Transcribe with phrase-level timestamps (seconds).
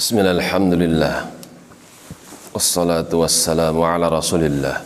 [0.00, 1.28] Bismillah, alhamdulillah
[2.56, 4.80] Wassalatu wassalamu ala rasulillah.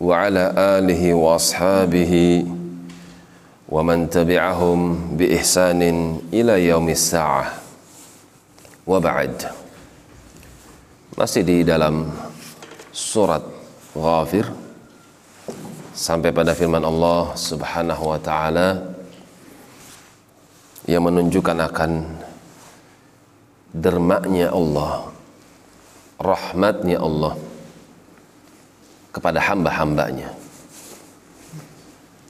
[0.00, 2.48] Wa ala alihi wa ashabihi
[3.68, 7.60] Wa man tabi'ahum bi ihsanin ila yaumis sa'ah.
[8.88, 9.52] Wa ba'd.
[11.20, 12.08] Masih di dalam
[12.88, 13.44] surat
[13.92, 14.48] Ghafir.
[15.92, 18.96] Sampai pada firman Allah subhanahu wa ta'ala
[20.88, 21.92] Yang menunjukkan akan
[23.76, 25.12] dermaknya Allah
[26.16, 27.36] rahmatnya Allah
[29.12, 30.32] kepada hamba-hambanya.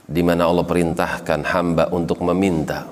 [0.07, 2.87] Di mana Allah perintahkan hamba untuk meminta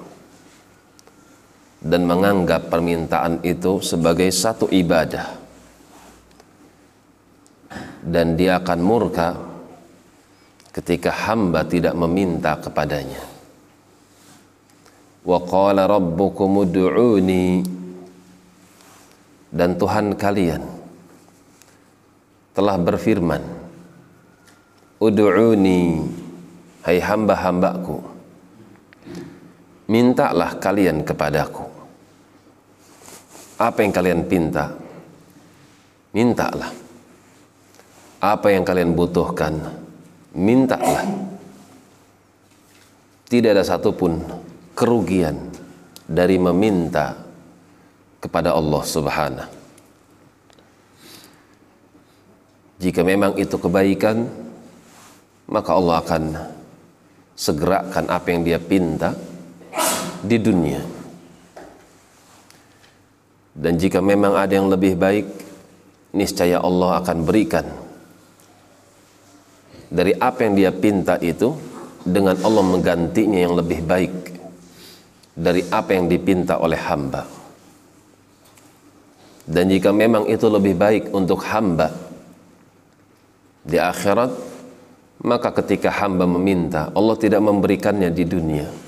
[1.80, 5.44] dan menganggap permintaan itu sebagai satu ibadah.
[8.06, 9.30] Dan dia akan murka
[10.76, 13.24] ketika hamba tidak meminta kepadanya.
[15.26, 17.75] Wa qala rabbukum ud'uni
[19.56, 20.64] dan Tuhan kalian
[22.52, 23.40] telah berfirman
[24.96, 26.04] Udu'uni
[26.88, 28.00] hai hamba-hambaku
[29.92, 31.68] mintalah kalian kepadaku.
[33.60, 34.72] Apa yang kalian pinta
[36.16, 36.72] mintalah.
[38.24, 39.60] Apa yang kalian butuhkan
[40.36, 41.04] mintalah.
[43.28, 44.24] Tidak ada satupun
[44.72, 45.36] kerugian
[46.08, 47.25] dari meminta
[48.26, 49.52] kepada Allah Subhanahu.
[52.82, 54.26] Jika memang itu kebaikan
[55.46, 56.24] maka Allah akan
[57.38, 59.14] segerakan apa yang dia pinta
[60.26, 60.82] di dunia.
[63.56, 65.26] Dan jika memang ada yang lebih baik
[66.12, 67.64] niscaya Allah akan berikan
[69.88, 71.56] dari apa yang dia pinta itu
[72.04, 74.14] dengan Allah menggantinya yang lebih baik
[75.36, 77.45] dari apa yang dipinta oleh hamba
[79.46, 81.94] dan jika memang itu lebih baik untuk hamba
[83.66, 84.34] di akhirat
[85.26, 88.86] maka ketika hamba meminta Allah tidak memberikannya di dunia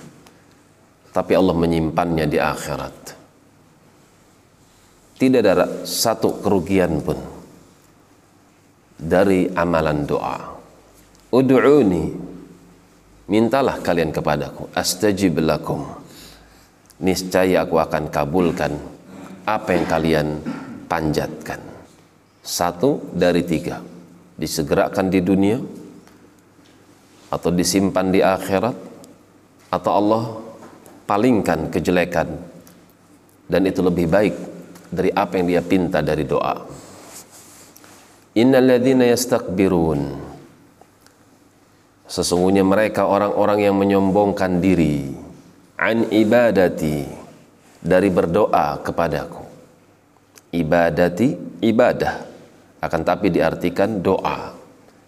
[1.17, 2.97] tapi Allah menyimpannya di akhirat.
[5.17, 7.17] Tidak ada satu kerugian pun
[9.01, 10.37] dari amalan doa.
[11.33, 12.05] Ud'uni
[13.25, 15.89] mintalah kalian kepadaku astajib lakum.
[17.01, 18.77] Niscaya aku akan kabulkan
[19.47, 20.27] apa yang kalian
[20.91, 21.63] panjatkan?
[22.43, 23.79] Satu dari tiga.
[24.35, 25.57] Disegerakan di dunia
[27.31, 28.75] atau disimpan di akhirat
[29.71, 30.23] atau Allah
[31.07, 32.27] palingkan kejelekan.
[33.47, 34.35] Dan itu lebih baik
[34.91, 36.67] dari apa yang dia pinta dari doa.
[38.35, 40.01] Innalladzina yastakbirun.
[42.07, 45.11] Sesungguhnya mereka orang-orang yang menyombongkan diri.
[45.79, 47.16] An ibadati
[47.87, 49.47] dari berdoa kepadaku.
[50.51, 52.27] Ibadati ibadah.
[52.83, 54.53] Akan tapi diartikan doa.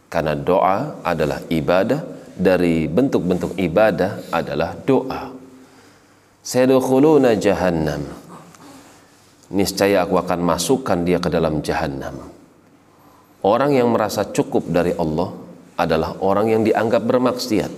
[0.09, 2.01] Karena doa adalah ibadah
[2.34, 5.29] dari bentuk-bentuk ibadah adalah doa.
[6.41, 8.09] Sayadkhuluna jahannam.
[9.53, 12.31] Niscaya aku akan masukkan dia ke dalam jahannam.
[13.45, 15.29] Orang yang merasa cukup dari Allah
[15.78, 17.72] adalah orang yang dianggap bermaksiat.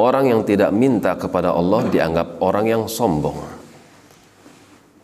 [0.00, 3.59] Orang yang tidak minta kepada Allah dianggap orang yang sombong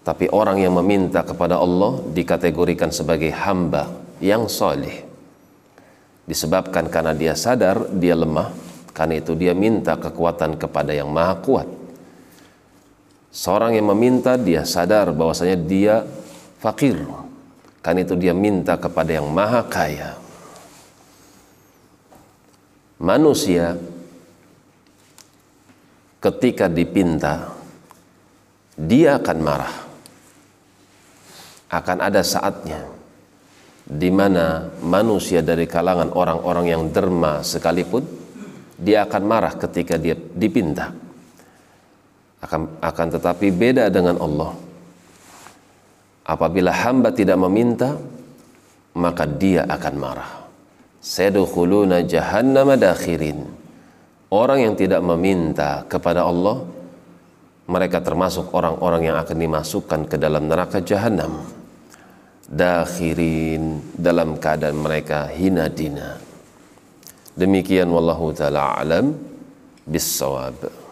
[0.07, 3.91] tapi orang yang meminta kepada Allah dikategorikan sebagai hamba
[4.23, 5.03] yang soleh.
[6.31, 8.55] Disebabkan karena dia sadar dia lemah,
[8.95, 11.67] karena itu dia minta kekuatan kepada yang maha kuat.
[13.35, 16.07] Seorang yang meminta dia sadar bahwasanya dia
[16.63, 17.03] fakir,
[17.83, 20.15] karena itu dia minta kepada yang maha kaya.
[23.03, 23.75] Manusia
[26.23, 27.51] ketika dipinta
[28.79, 29.86] dia akan marah
[31.71, 32.87] akan ada saatnya
[33.87, 38.03] di mana manusia dari kalangan orang-orang yang derma sekalipun
[38.77, 40.93] dia akan marah ketika dia dipinta.
[42.43, 44.53] Akan akan tetapi beda dengan Allah.
[46.27, 47.97] Apabila hamba tidak meminta
[48.99, 50.33] maka dia akan marah.
[51.01, 53.47] Sadkhuluna jahannama dakhirin.
[54.27, 56.67] Orang yang tidak meminta kepada Allah
[57.67, 61.43] mereka termasuk orang-orang yang akan dimasukkan ke dalam neraka jahanam
[62.47, 66.15] dakhirin dalam keadaan mereka hina dina
[67.35, 69.19] demikian wallahu taala alam
[69.83, 70.86] bisawab